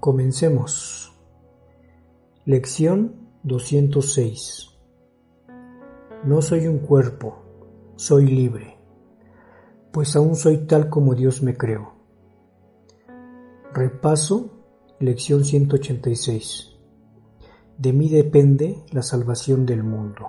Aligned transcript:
Comencemos. 0.00 1.12
Lección 2.44 3.16
206. 3.42 4.78
No 6.22 6.40
soy 6.40 6.68
un 6.68 6.78
cuerpo, 6.78 7.42
soy 7.96 8.28
libre, 8.28 8.78
pues 9.90 10.14
aún 10.14 10.36
soy 10.36 10.66
tal 10.68 10.88
como 10.88 11.16
Dios 11.16 11.42
me 11.42 11.56
creó. 11.56 11.94
Repaso, 13.74 14.52
lección 15.00 15.44
186. 15.44 16.78
De 17.76 17.92
mí 17.92 18.08
depende 18.08 18.84
la 18.92 19.02
salvación 19.02 19.66
del 19.66 19.82
mundo. 19.82 20.28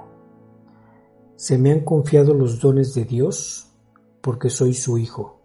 Se 1.36 1.59
me 1.59 1.72
han 1.72 1.86
confiado 1.86 2.33
los 2.33 2.59
dones 2.59 2.95
de 2.95 3.06
Dios 3.06 3.72
porque 4.22 4.50
soy 4.50 4.73
su 4.73 4.98
hijo, 4.98 5.42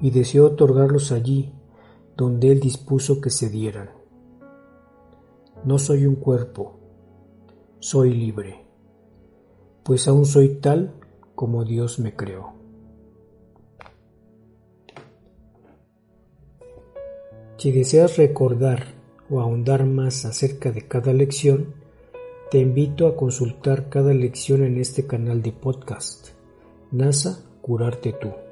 y 0.00 0.10
deseo 0.10 0.46
otorgarlos 0.46 1.12
allí 1.12 1.54
donde 2.16 2.50
Él 2.52 2.60
dispuso 2.60 3.20
que 3.20 3.30
se 3.30 3.48
dieran. 3.48 3.90
No 5.64 5.78
soy 5.78 6.06
un 6.06 6.16
cuerpo, 6.16 6.78
soy 7.78 8.14
libre, 8.14 8.64
pues 9.82 10.08
aún 10.08 10.26
soy 10.26 10.56
tal 10.56 10.94
como 11.34 11.64
Dios 11.64 11.98
me 11.98 12.14
creó. 12.14 12.52
Si 17.56 17.70
deseas 17.70 18.16
recordar 18.16 18.86
o 19.30 19.40
ahondar 19.40 19.86
más 19.86 20.24
acerca 20.24 20.72
de 20.72 20.88
cada 20.88 21.12
lección, 21.12 21.74
te 22.50 22.58
invito 22.58 23.06
a 23.06 23.16
consultar 23.16 23.88
cada 23.88 24.12
lección 24.12 24.64
en 24.64 24.78
este 24.78 25.06
canal 25.06 25.42
de 25.42 25.52
podcast, 25.52 26.30
NASA 26.90 27.44
Curarte 27.62 28.12
Tú. 28.12 28.51